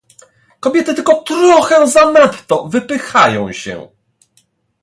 [0.59, 3.87] "Kobiety tylko trochę zanadto wypychają się."